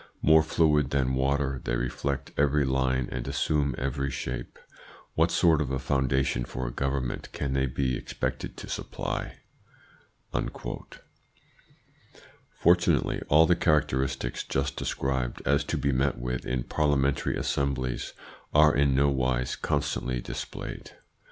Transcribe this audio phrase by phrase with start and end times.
[0.23, 4.57] More fluid than water they reflect every line and assume every shape.
[5.13, 9.35] What sort of a foundation for a government can they be expected to supply?"
[12.51, 18.13] Fortunately all the characteristics just described as to be met with in parliamentary assemblies
[18.55, 20.93] are in no wise constantly displayed.